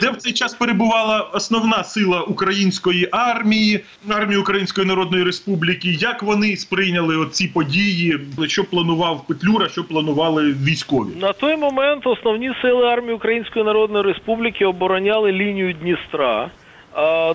Де 0.00 0.10
в 0.10 0.16
цей 0.16 0.32
час 0.32 0.54
перебувала 0.54 1.20
основна 1.20 1.84
сила 1.84 2.22
української 2.22 3.08
армії, 3.12 3.80
армії 4.08 4.40
Української 4.40 4.86
Народної 4.86 5.24
Республіки. 5.24 5.88
Як 6.00 6.22
вони 6.22 6.56
сприйняли 6.56 7.16
оці 7.16 7.48
події? 7.48 8.20
Що 8.46 8.64
планував 8.64 9.26
Петлюра, 9.26 9.68
що 9.68 9.84
планували 9.84 10.52
військові? 10.52 11.08
На 11.20 11.32
той 11.32 11.56
момент 11.56 12.06
основні 12.06 12.50
сили 12.62 12.86
армії 12.86 13.14
Української 13.14 13.64
Народної 13.64 14.04
Республіки 14.04 14.64
обороняли 14.64 15.32
лінію 15.32 15.72
Дністра. 15.72 16.50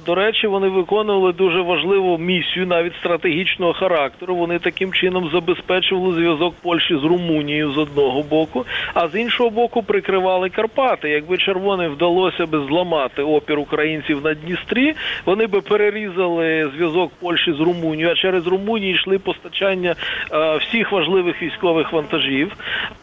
До 0.05 0.15
речі, 0.15 0.47
вони 0.47 0.67
виконували 0.67 1.33
дуже 1.33 1.61
важливу 1.61 2.17
місію, 2.17 2.67
навіть 2.67 2.95
стратегічного 2.95 3.73
характеру. 3.73 4.35
Вони 4.35 4.59
таким 4.59 4.93
чином 4.93 5.29
забезпечували 5.33 6.13
зв'язок 6.15 6.53
Польщі 6.63 6.95
з 6.95 7.03
Румунією 7.03 7.71
з 7.71 7.77
одного 7.77 8.23
боку, 8.23 8.65
а 8.93 9.07
з 9.07 9.15
іншого 9.19 9.49
боку 9.49 9.83
прикривали 9.83 10.49
Карпати. 10.49 11.09
Якби 11.09 11.37
червоним 11.37 11.91
вдалося 11.91 12.45
би 12.45 12.67
зламати 12.67 13.21
опір 13.21 13.59
українців 13.59 14.21
на 14.23 14.33
Дністрі, 14.33 14.93
вони 15.25 15.47
би 15.47 15.61
перерізали 15.61 16.71
зв'язок 16.75 17.11
Польщі 17.19 17.53
з 17.53 17.59
Румунією, 17.59 18.11
а 18.11 18.15
через 18.15 18.47
Румунію 18.47 18.95
йшли 18.95 19.19
постачання 19.19 19.95
е, 20.31 20.57
всіх 20.57 20.91
важливих 20.91 21.41
військових 21.41 21.93
вантажів. 21.93 22.51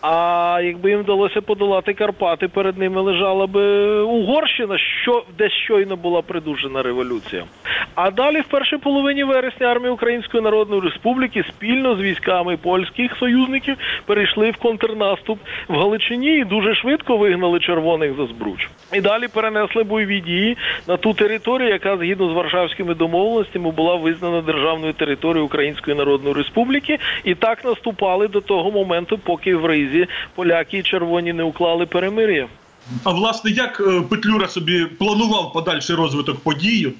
А 0.02 0.60
якби 0.64 0.90
їм 0.90 1.00
вдалося 1.00 1.40
подолати 1.40 1.92
Карпати, 1.94 2.48
перед 2.48 2.78
ними 2.78 3.00
лежала 3.00 3.46
би 3.46 3.90
Угорщина, 4.00 4.78
що 4.78 5.24
де 5.38 5.50
щойно 5.50 5.96
була 5.96 6.22
придушена 6.40 6.82
революція. 6.82 7.44
А 7.94 8.10
далі, 8.10 8.40
в 8.40 8.44
першій 8.44 8.76
половині 8.76 9.24
вересня, 9.24 9.66
армія 9.66 9.92
Української 9.92 10.42
Народної 10.42 10.82
Республіки 10.82 11.44
спільно 11.48 11.96
з 11.96 12.00
військами 12.00 12.56
польських 12.56 13.16
союзників 13.16 13.76
перейшли 14.06 14.50
в 14.50 14.56
контрнаступ 14.56 15.38
в 15.68 15.76
Галичині 15.76 16.36
і 16.36 16.44
дуже 16.44 16.74
швидко 16.74 17.16
вигнали 17.16 17.60
червоних 17.60 18.16
за 18.16 18.26
збруч. 18.26 18.68
І 18.92 19.00
далі 19.00 19.28
перенесли 19.28 19.82
бойові 19.82 20.20
дії 20.20 20.56
на 20.88 20.96
ту 20.96 21.14
територію, 21.14 21.68
яка 21.68 21.96
згідно 21.96 22.30
з 22.30 22.32
Варшавськими 22.32 22.94
домовленостями 22.94 23.70
була 23.70 23.94
визнана 23.94 24.40
державною 24.40 24.92
територією 24.92 25.46
Української 25.46 25.96
Народної 25.96 26.34
Республіки, 26.34 26.98
і 27.24 27.34
так 27.34 27.64
наступали 27.64 28.28
до 28.28 28.40
того 28.40 28.70
моменту, 28.70 29.18
поки 29.18 29.56
в 29.56 29.66
Ризі 29.66 30.06
поляки 30.34 30.78
і 30.78 30.82
червоні 30.82 31.32
не 31.32 31.42
уклали 31.42 31.86
перемир'я. 31.86 32.46
А 33.04 33.10
власне, 33.12 33.50
як 33.50 33.80
е, 33.80 34.02
Петлюра 34.10 34.48
собі 34.48 34.86
планував 34.98 35.52
подальший 35.52 35.96
розвиток 35.96 36.40
подій? 36.40 36.92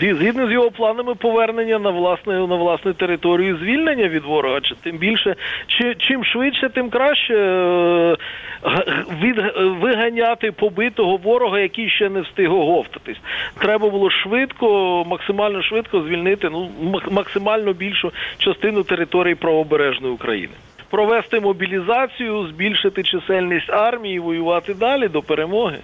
Згідно 0.00 0.48
з 0.48 0.52
його 0.52 0.70
планами 0.70 1.14
повернення 1.14 1.78
на 1.78 1.90
власне 1.90 2.32
на 2.32 2.56
власну 2.56 2.92
територію, 2.92 3.56
звільнення 3.56 4.08
від 4.08 4.24
ворога, 4.24 4.60
чи 4.60 4.74
тим 4.82 4.96
більше, 4.96 5.36
чи 5.66 5.94
чим 5.98 6.24
швидше, 6.24 6.68
тим 6.68 6.90
краще 6.90 7.34
е, 7.34 8.16
від 9.22 9.38
е, 9.38 9.52
виганяти 9.80 10.52
побитого 10.52 11.16
ворога, 11.16 11.60
який 11.60 11.90
ще 11.90 12.08
не 12.08 12.20
встиг 12.20 12.52
оговтатись. 12.52 13.16
Треба 13.58 13.90
було 13.90 14.10
швидко, 14.10 15.04
максимально 15.06 15.62
швидко 15.62 16.02
звільнити 16.02 16.48
ну 16.50 16.70
максимально 17.10 17.72
більшу 17.72 18.12
частину 18.38 18.82
території 18.82 19.34
правобережної 19.34 20.14
України. 20.14 20.52
Провести 20.90 21.40
мобілізацію, 21.40 22.48
збільшити 22.48 23.02
чисельність 23.02 23.70
армії, 23.70 24.18
воювати 24.18 24.74
далі 24.74 25.08
до 25.08 25.22
перемоги 25.22 25.78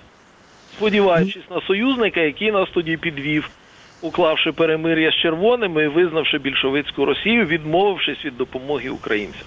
сподіваючись 0.76 1.50
на 1.50 1.60
союзника, 1.66 2.20
який 2.20 2.52
нас 2.52 2.68
тоді 2.74 2.96
підвів, 2.96 3.50
уклавши 4.00 4.52
перемир'я 4.52 5.10
з 5.10 5.14
червоними 5.14 5.84
і 5.84 5.88
визнавши 5.88 6.38
більшовицьку 6.38 7.04
Росію, 7.04 7.46
відмовившись 7.46 8.24
від 8.24 8.36
допомоги 8.36 8.88
українцям. 8.88 9.46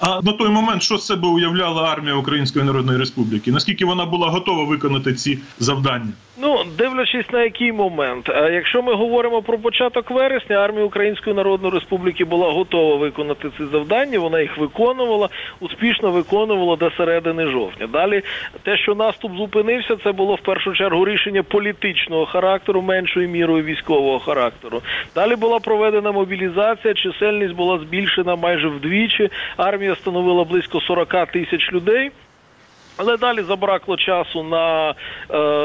А 0.00 0.20
на 0.22 0.32
той 0.32 0.48
момент 0.48 0.82
що 0.82 0.98
з 0.98 1.06
себе 1.06 1.28
уявляла 1.28 1.92
армія 1.92 2.14
Української 2.14 2.64
Народної 2.64 2.98
Республіки? 2.98 3.52
Наскільки 3.52 3.84
вона 3.84 4.06
була 4.06 4.28
готова 4.28 4.64
виконати 4.64 5.14
ці 5.14 5.38
завдання? 5.58 6.12
Ну, 6.40 6.64
дивлячись 6.78 7.30
на 7.32 7.42
який 7.42 7.72
момент. 7.72 8.28
Якщо 8.28 8.82
ми 8.82 8.94
говоримо 8.94 9.42
про 9.42 9.58
початок 9.58 10.10
вересня, 10.10 10.56
армія 10.56 10.84
Української 10.84 11.36
Народної 11.36 11.74
Республіки 11.74 12.24
була 12.24 12.52
готова 12.52 12.96
виконати 12.96 13.48
ці 13.58 13.64
завдання. 13.72 14.18
Вона 14.18 14.40
їх 14.40 14.58
виконувала, 14.58 15.28
успішно 15.60 16.10
виконувала 16.10 16.76
до 16.76 16.90
середини 16.90 17.46
жовтня. 17.46 17.86
Далі 17.86 18.22
те, 18.62 18.76
що 18.76 18.94
наступ 18.94 19.36
зупинився, 19.36 19.96
це 20.04 20.12
було 20.12 20.34
в 20.34 20.40
першу 20.40 20.72
чергу 20.72 21.06
рішення 21.06 21.42
політичного 21.42 22.26
характеру, 22.26 22.82
меншою 22.82 23.28
мірою 23.28 23.64
військового 23.64 24.18
характеру. 24.18 24.82
Далі 25.14 25.36
була 25.36 25.58
проведена 25.58 26.12
мобілізація, 26.12 26.94
чисельність 26.94 27.54
була 27.54 27.78
збільшена 27.78 28.36
майже 28.36 28.68
вдвічі. 28.68 29.30
Армія 29.56 29.94
становила 29.94 30.44
близько 30.44 30.80
40 30.80 31.26
тисяч 31.32 31.72
людей. 31.72 32.10
Але 32.98 33.16
далі 33.16 33.42
забракло 33.42 33.96
часу 33.96 34.42
на 34.42 34.90
е, 34.90 34.94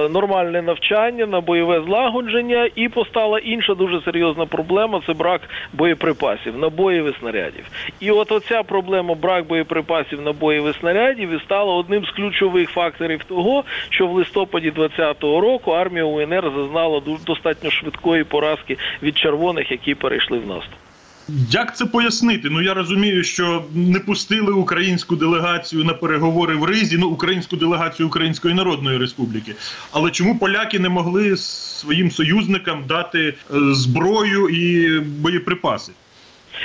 нормальне 0.09 0.61
навчання, 0.61 1.25
на 1.25 1.41
бойове 1.41 1.81
злагодження, 1.81 2.69
і 2.75 2.89
постала 2.89 3.39
інша 3.39 3.75
дуже 3.75 4.01
серйозна 4.01 4.45
проблема 4.45 5.01
це 5.07 5.13
брак 5.13 5.41
боєприпасів, 5.73 6.57
набоїв 6.57 7.05
і 7.05 7.19
снарядів. 7.19 7.65
І 7.99 8.11
от 8.11 8.31
оця 8.31 8.63
проблема 8.63 9.15
брак 9.15 9.47
боєприпасів, 9.47 10.21
набоїв 10.21 10.67
і 10.69 10.73
снарядів 10.73 11.29
і 11.29 11.39
стала 11.39 11.73
одним 11.73 12.05
з 12.05 12.11
ключових 12.11 12.69
факторів 12.69 13.23
того, 13.23 13.63
що 13.89 14.07
в 14.07 14.11
листопаді 14.11 14.71
2020 14.71 15.23
року 15.23 15.71
армія 15.71 16.05
УНР 16.05 16.51
зазнала 16.55 17.01
достатньо 17.25 17.71
швидкої 17.71 18.23
поразки 18.23 18.77
від 19.03 19.17
червоних, 19.17 19.71
які 19.71 19.95
перейшли 19.95 20.39
в 20.39 20.47
наступ. 20.47 20.82
Як 21.49 21.77
це 21.77 21.85
пояснити? 21.85 22.49
Ну 22.49 22.61
я 22.61 22.73
розумію, 22.73 23.23
що 23.23 23.63
не 23.73 23.99
пустили 23.99 24.53
українську 24.53 25.15
делегацію 25.15 25.83
на 25.83 25.93
переговори 25.93 26.55
в 26.55 26.63
Ризі, 26.63 26.97
ну 26.97 27.07
українську 27.07 27.55
делегацію 27.55 28.07
Української 28.07 28.53
Народної 28.53 28.97
Республіки. 28.97 29.55
Але 29.91 30.11
чому 30.11 30.39
поляки 30.39 30.79
не 30.79 30.89
могли 30.89 31.37
своїм 31.37 32.11
союзникам 32.11 32.83
дати 32.87 33.19
е, 33.19 33.33
зброю 33.73 34.49
і 34.49 34.99
боєприпаси? 34.99 35.91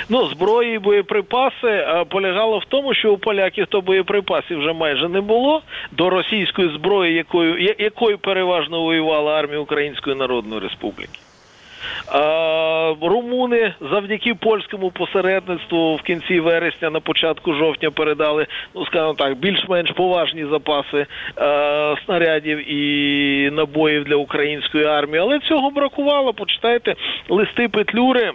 Ну, 0.09 0.27
зброї 0.27 0.75
і 0.75 0.79
боєприпаси 0.79 1.67
е, 1.67 2.05
полягало 2.09 2.59
в 2.59 2.65
тому, 2.65 2.93
що 2.93 3.13
у 3.13 3.17
поляків 3.17 3.67
то 3.69 3.81
боєприпасів 3.81 4.59
вже 4.59 4.73
майже 4.73 5.09
не 5.09 5.21
було 5.21 5.61
до 5.91 6.09
російської 6.09 6.69
зброї, 6.77 7.13
якою 7.13 7.75
якою 7.79 8.17
переважно 8.17 8.83
воювала 8.83 9.39
армія 9.39 9.59
Української 9.59 10.15
Народної 10.15 10.61
Республіки. 10.61 11.19
Румуни 13.01 13.73
завдяки 13.91 14.33
польському 14.33 14.91
посередництву 14.91 15.95
в 15.95 16.01
кінці 16.01 16.39
вересня, 16.39 16.89
на 16.89 16.99
початку 16.99 17.53
жовтня 17.53 17.91
передали, 17.91 18.47
ну 18.75 18.85
скажімо 18.85 19.13
так, 19.13 19.37
більш-менш 19.37 19.91
поважні 19.91 20.45
запаси 20.45 21.05
снарядів 22.05 22.71
і 22.71 23.51
набоїв 23.51 24.03
для 24.03 24.15
української 24.15 24.85
армії. 24.85 25.19
Але 25.19 25.39
цього 25.39 25.69
бракувало. 25.69 26.33
Почитайте 26.33 26.95
листи 27.29 27.67
Петлюри 27.67 28.31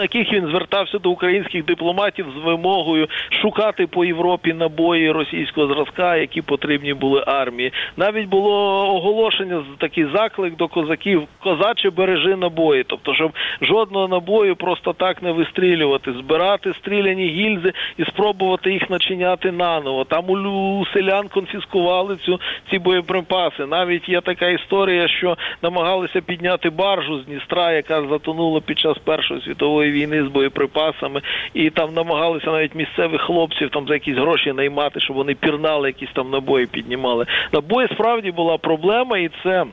яких 0.00 0.32
він 0.32 0.46
звертався 0.46 0.98
до 0.98 1.10
українських 1.10 1.64
дипломатів 1.64 2.26
з 2.36 2.44
вимогою 2.44 3.08
шукати 3.42 3.86
по 3.86 4.04
Європі 4.04 4.52
набої 4.52 5.10
російського 5.10 5.74
зразка, 5.74 6.16
які 6.16 6.42
потрібні 6.42 6.94
були 6.94 7.24
армії. 7.26 7.72
Навіть 7.96 8.28
було 8.28 8.52
оголошення 8.96 9.64
такий 9.78 10.06
заклик 10.14 10.56
до 10.56 10.68
козаків: 10.68 11.22
козаче 11.38 11.90
бережи 11.90 12.36
набої, 12.36 12.84
тобто, 12.84 13.14
щоб 13.14 13.32
жодного 13.62 14.08
набою 14.08 14.56
просто 14.56 14.92
так 14.92 15.22
не 15.22 15.32
вистрілювати, 15.32 16.12
збирати 16.12 16.74
стріляні 16.74 17.26
гільзи 17.26 17.72
і 17.96 18.04
спробувати 18.04 18.72
їх 18.72 18.90
начиняти 18.90 19.52
наново. 19.52 20.04
Там 20.04 20.30
у 20.30 20.86
селян 20.86 21.28
конфіскували 21.28 22.16
цю 22.16 22.40
ці 22.70 22.78
боєприпаси. 22.78 23.66
Навіть 23.66 24.08
є 24.08 24.20
така 24.20 24.48
історія, 24.48 25.08
що 25.08 25.36
намагалися 25.62 26.20
підняти 26.20 26.70
баржу 26.70 27.18
з 27.18 27.24
Дністра, 27.24 27.72
яка 27.72 28.02
затонула 28.02 28.60
під 28.60 28.78
час 28.78 28.98
Першої 28.98 29.40
світової 29.40 29.81
війни 29.90 30.24
з 30.24 30.28
боєприпасами, 30.28 31.22
і 31.54 31.70
там 31.70 31.94
намагалися 31.94 32.50
навіть 32.50 32.74
місцевих 32.74 33.20
хлопців 33.20 33.70
там 33.70 33.88
за 33.88 33.94
якісь 33.94 34.16
гроші 34.16 34.52
наймати, 34.52 35.00
щоб 35.00 35.16
вони 35.16 35.34
пірнали, 35.34 35.88
якісь 35.88 36.12
там 36.12 36.30
набої 36.30 36.66
піднімали. 36.66 37.26
Набої 37.52 37.88
справді 37.88 38.30
була 38.30 38.58
проблема, 38.58 39.18
і 39.18 39.30
це. 39.42 39.64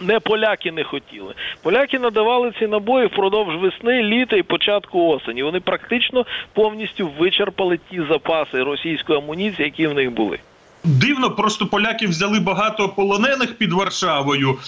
Не 0.00 0.20
поляки 0.20 0.72
не 0.72 0.84
хотіли. 0.84 1.34
Поляки 1.62 1.98
надавали 1.98 2.52
ці 2.58 2.66
набої 2.66 3.06
впродовж 3.06 3.56
весни, 3.56 4.02
літа 4.02 4.36
і 4.36 4.42
початку 4.42 5.08
осені. 5.08 5.42
Вони 5.42 5.60
практично 5.60 6.26
повністю 6.52 7.10
вичерпали 7.18 7.78
ті 7.90 8.02
запаси 8.10 8.62
російської 8.62 9.18
амуніції, 9.18 9.64
які 9.64 9.86
в 9.86 9.94
них 9.94 10.10
були. 10.10 10.38
Дивно, 10.86 11.30
просто 11.30 11.66
поляки 11.66 12.06
взяли 12.06 12.40
багато 12.40 12.88
полонених 12.88 13.54
під 13.58 13.72
Варшавою, 13.72 14.58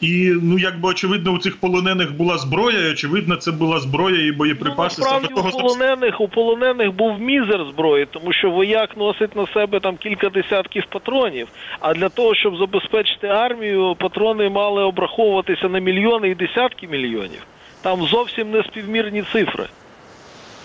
і 0.00 0.32
ну 0.42 0.58
якби 0.58 0.88
очевидно, 0.88 1.32
у 1.32 1.38
цих 1.38 1.56
полонених 1.56 2.16
була 2.16 2.38
зброя. 2.38 2.88
і, 2.88 2.92
Очевидно, 2.92 3.36
це 3.36 3.52
була 3.52 3.80
зброя 3.80 4.26
і 4.26 4.32
боєприпаси. 4.32 5.02
Ну, 5.02 5.04
насправді 5.04 5.28
саме 5.36 5.48
у 5.48 5.52
полонених 5.52 6.20
у 6.20 6.28
полонених 6.28 6.92
був 6.92 7.20
мізер 7.20 7.64
зброї, 7.72 8.06
тому 8.10 8.32
що 8.32 8.50
вояк 8.50 8.96
носить 8.96 9.36
на 9.36 9.46
себе 9.46 9.80
там 9.80 9.96
кілька 9.96 10.28
десятків 10.28 10.84
патронів. 10.88 11.48
А 11.80 11.94
для 11.94 12.08
того, 12.08 12.34
щоб 12.34 12.56
забезпечити 12.56 13.26
армію, 13.26 13.96
патрони 13.98 14.48
мали 14.48 14.82
обраховуватися 14.82 15.68
на 15.68 15.78
мільйони 15.78 16.28
і 16.28 16.34
десятки 16.34 16.88
мільйонів. 16.88 17.46
Там 17.82 18.02
зовсім 18.06 18.50
не 18.50 18.62
співмірні 18.62 19.22
цифри. 19.32 19.64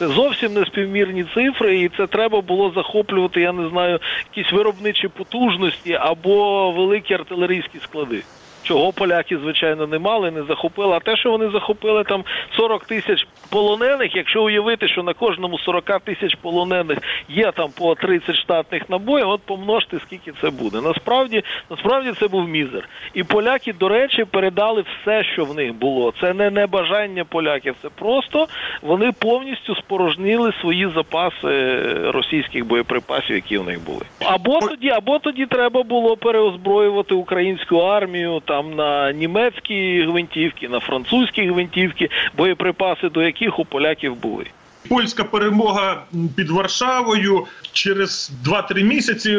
Зовсім 0.08 0.54
не 0.54 0.66
співмірні 0.66 1.26
цифри, 1.34 1.80
і 1.80 1.90
це 1.98 2.08
треба 2.08 2.42
було 2.42 2.72
захоплювати, 2.76 3.42
я 3.42 3.52
не 3.52 3.70
знаю, 3.70 4.00
якісь 4.36 4.54
виробничі 4.54 5.08
потужності 5.08 5.94
або 5.94 6.72
великі 6.72 7.14
артилерійські 7.14 7.80
склади. 7.80 8.24
Чого 8.64 8.92
поляки, 8.92 9.38
звичайно, 9.38 9.88
не 9.88 10.00
мали, 10.00 10.32
не 10.32 10.44
захопили. 10.44 10.94
А 10.96 11.00
те, 11.00 11.18
що 11.18 11.32
вони 11.32 11.50
захопили 11.50 12.04
там 12.04 12.24
40 12.58 12.86
тисяч 12.86 13.28
полонених, 13.50 14.16
якщо 14.16 14.44
уявити, 14.44 14.88
що 14.88 15.04
на 15.04 15.14
кожному 15.14 15.60
40 15.60 16.00
тисяч 16.00 16.36
полонених 16.36 16.98
є 17.30 17.52
там 17.52 17.70
по 17.78 17.96
30 17.96 18.36
штатних 18.36 18.90
набоїв, 18.90 19.30
от 19.30 19.42
помножте, 19.42 20.00
скільки 20.00 20.34
це 20.42 20.50
буде. 20.50 20.82
Насправді, 20.82 21.44
насправді 21.70 22.12
це 22.20 22.28
був 22.28 22.48
мізер. 22.48 22.90
І 23.14 23.24
поляки, 23.24 23.74
до 23.74 23.90
речі, 23.90 24.26
передали 24.26 24.84
все, 25.02 25.24
що 25.24 25.46
в 25.46 25.56
них 25.56 25.74
було. 25.74 26.14
Це 26.22 26.34
не 26.34 26.50
небажання 26.50 27.26
поляків, 27.26 27.76
це 27.82 27.90
просто 27.90 28.48
вони 28.82 29.12
повністю 29.12 29.76
спорожнили 29.76 30.54
свої 30.62 30.90
запаси 30.96 31.84
російських 32.12 32.66
боєприпасів, 32.66 33.36
які 33.36 33.58
в 33.58 33.64
них 33.64 33.86
були. 33.86 34.06
Або 34.26 34.60
тоді, 34.60 34.90
або 34.90 35.20
тоді 35.20 35.46
треба 35.46 35.84
було 35.84 36.18
переозброювати 36.18 37.16
українську 37.16 37.78
армію 37.78 38.42
там 38.52 38.76
на 38.76 39.12
німецькі 39.12 40.04
гвинтівки, 40.04 40.70
на 40.70 40.80
французькі 40.80 41.48
гвинтівки, 41.48 42.10
боєприпаси 42.38 43.10
до 43.10 43.24
яких 43.24 43.60
у 43.60 43.66
поляків 43.66 44.16
були. 44.16 44.46
Польська 44.90 45.24
перемога 45.24 46.04
під 46.36 46.50
Варшавою 46.50 47.46
через 47.72 48.32
2-3 48.46 48.84
місяці 48.84 49.38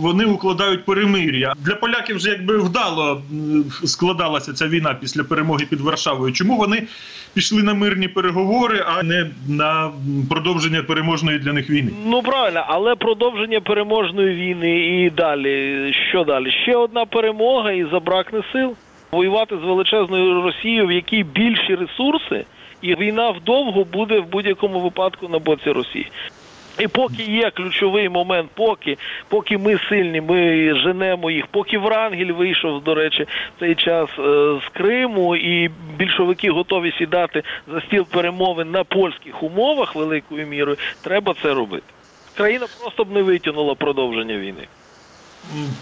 вони 0.00 0.24
укладають 0.24 0.84
перемир'я. 0.84 1.54
Для 1.58 1.74
поляків 1.74 2.16
вже 2.16 2.30
якби 2.30 2.58
вдало 2.58 3.22
складалася 3.84 4.52
ця 4.52 4.68
війна 4.68 4.96
після 5.00 5.24
перемоги 5.24 5.66
під 5.70 5.80
Варшавою. 5.80 6.32
Чому 6.32 6.56
вони 6.56 6.82
пішли 7.34 7.62
на 7.62 7.74
мирні 7.74 8.08
переговори, 8.08 8.84
а 8.86 9.02
не 9.02 9.26
на 9.48 9.90
продовження 10.30 10.82
переможної 10.82 11.38
для 11.38 11.52
них 11.52 11.70
війни? 11.70 11.90
Ну 12.06 12.22
правильно, 12.22 12.64
але 12.68 12.94
продовження 12.94 13.60
переможної 13.60 14.34
війни 14.34 15.04
і 15.04 15.10
далі. 15.10 15.94
Що 16.08 16.24
далі? 16.24 16.50
Ще 16.62 16.76
одна 16.76 17.04
перемога 17.04 17.72
і 17.72 17.84
забракне 17.84 18.42
сил. 18.52 18.76
Воювати 19.12 19.56
з 19.56 19.64
величезною 19.64 20.42
Росією, 20.42 20.86
в 20.86 20.92
якій 20.92 21.22
більші 21.22 21.74
ресурси, 21.74 22.44
і 22.82 22.94
війна 22.94 23.30
вдовго 23.30 23.84
буде 23.84 24.20
в 24.20 24.26
будь-якому 24.26 24.80
випадку 24.80 25.28
на 25.28 25.38
боці 25.38 25.70
Росії. 25.70 26.10
І 26.78 26.88
поки 26.88 27.22
є 27.22 27.50
ключовий 27.50 28.08
момент, 28.08 28.50
поки 28.54 28.96
поки 29.28 29.58
ми 29.58 29.80
сильні, 29.88 30.20
ми 30.20 30.74
женемо 30.74 31.30
їх, 31.30 31.46
поки 31.46 31.78
Врангель 31.78 32.32
вийшов, 32.32 32.82
до 32.82 32.94
речі, 32.94 33.22
в 33.56 33.60
цей 33.60 33.74
час 33.74 34.10
е, 34.18 34.60
з 34.66 34.68
Криму, 34.72 35.36
і 35.36 35.70
більшовики 35.96 36.50
готові 36.50 36.92
сідати 36.98 37.42
за 37.72 37.80
стіл 37.80 38.06
перемовин 38.06 38.70
на 38.70 38.84
польських 38.84 39.42
умовах 39.42 39.94
великою 39.94 40.46
мірою, 40.46 40.76
треба 41.02 41.34
це 41.42 41.54
робити. 41.54 41.86
Країна 42.36 42.66
просто 42.80 43.04
б 43.04 43.12
не 43.12 43.22
витягнула 43.22 43.74
продовження 43.74 44.36
війни. 44.36 44.66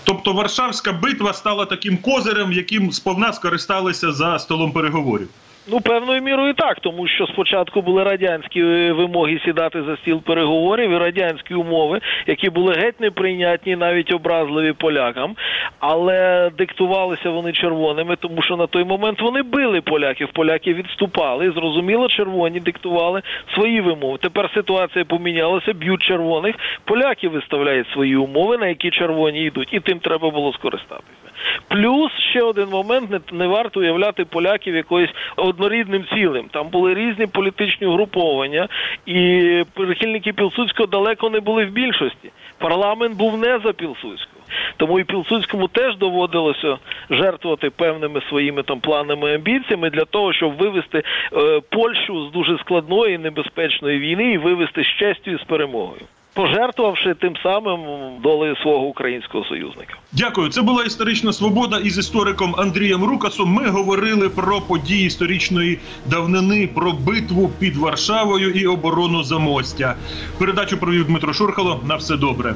Тобто 0.05 0.33
Варшавська 0.33 0.93
битва 0.93 1.33
стала 1.33 1.65
таким 1.65 1.99
козирем, 1.99 2.53
яким 2.53 2.93
сповна 2.93 3.33
скористалися 3.33 4.13
за 4.13 4.39
столом 4.39 4.73
переговорів. 4.73 5.29
Ну, 5.71 5.81
певною 5.81 6.23
мірою 6.23 6.55
так, 6.55 6.81
тому 6.81 7.07
що 7.07 7.27
спочатку 7.27 7.83
були 7.83 8.05
радянські 8.05 8.61
е, 8.61 8.93
вимоги 8.93 9.41
сідати 9.45 9.83
за 9.83 9.97
стіл 9.97 10.23
переговорів 10.23 10.91
і 10.91 10.99
радянські 10.99 11.55
умови, 11.55 12.01
які 12.27 12.51
були 12.51 12.75
геть 12.75 13.01
неприйнятні, 13.01 13.77
навіть 13.77 14.13
образливі 14.13 14.73
полякам, 14.73 15.37
але 15.79 16.51
диктувалися 16.59 17.31
вони 17.31 17.53
червоними, 17.53 18.17
тому 18.17 18.43
що 18.43 18.57
на 18.57 18.67
той 18.67 18.85
момент 18.85 19.21
вони 19.21 19.43
били 19.43 19.81
поляків, 19.81 20.29
поляки 20.33 20.75
відступали. 20.75 21.47
І 21.47 21.51
зрозуміло, 21.51 22.09
червоні 22.09 22.61
диктували 22.61 23.23
свої 23.55 23.81
вимови. 23.81 24.19
Тепер 24.19 24.51
ситуація 24.55 25.05
помінялася, 25.05 25.73
б'ють 25.73 26.03
червоних, 26.03 26.55
поляки 26.85 27.29
виставляють 27.29 27.89
свої 27.89 28.17
умови, 28.17 28.59
на 28.59 28.67
які 28.67 28.91
червоні 28.91 29.45
йдуть, 29.45 29.69
і 29.73 29.81
тим 29.81 29.99
треба 29.99 30.31
було 30.31 30.53
скористатися. 30.53 31.29
Плюс 31.69 32.13
ще 32.31 32.43
один 32.43 32.69
момент 32.69 33.11
не, 33.11 33.21
не 33.33 33.47
варто 33.47 33.81
уявляти 33.81 34.25
поляків 34.25 34.75
якоюсь 34.75 35.11
однорідним 35.59 36.05
цілим. 36.15 36.49
Там 36.51 36.69
були 36.69 36.95
різні 36.95 37.27
політичні 37.27 37.87
угруповання, 37.87 38.69
і 39.07 39.65
прихильники 39.75 40.33
Пілсудського 40.33 40.87
далеко 40.87 41.31
не 41.31 41.41
були 41.41 41.65
в 41.65 41.71
більшості. 41.71 42.31
Парламент 42.59 43.17
був 43.17 43.39
не 43.39 43.59
за 43.65 43.73
Пілсудського. 43.73 44.43
Тому 44.77 45.01
і 45.01 45.05
Пілсудському 45.05 45.69
теж 45.69 45.97
доводилося 45.97 46.79
жертвувати 47.11 47.71
певними 47.71 48.21
своїми 48.29 48.63
там 48.63 48.81
планами 48.81 49.31
і 49.31 49.35
амбіціями 49.35 49.91
для 49.91 50.05
того, 50.05 50.33
щоб 50.33 50.57
вивести 50.57 51.03
е, 51.33 51.61
Польщу 51.71 52.29
з 52.29 52.33
дуже 52.33 52.59
складної 52.59 53.19
небезпечної 53.19 53.99
війни 53.99 54.33
і 54.33 54.39
вивести 54.39 54.83
з 54.83 54.87
честю 54.87 55.31
і 55.31 55.39
з 55.39 55.43
перемогою. 55.43 56.03
Пожертвувавши 56.39 57.15
тим 57.15 57.37
самим 57.43 57.81
долею 58.23 58.57
свого 58.57 58.87
українського 58.87 59.45
союзника. 59.45 59.95
Дякую. 60.13 60.49
Це 60.49 60.63
була 60.63 60.85
історична 60.85 61.33
свобода 61.33 61.79
із 61.79 61.99
істориком 61.99 62.55
Андрієм 62.59 63.05
Рукасом. 63.05 63.49
Ми 63.49 63.69
говорили 63.69 64.29
про 64.29 64.61
події 64.61 65.07
історичної 65.07 65.79
давнини, 66.07 66.69
про 66.75 66.93
битву 66.93 67.51
під 67.59 67.77
Варшавою 67.77 68.51
і 68.51 68.67
оборону 68.67 69.23
Замостя. 69.23 69.95
Передачу 70.39 70.79
провів 70.79 71.07
Дмитро 71.07 71.33
Шурхало. 71.33 71.81
На 71.89 71.97
все 71.97 72.17
добре. 72.17 72.55